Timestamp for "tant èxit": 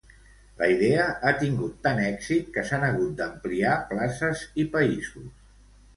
1.87-2.49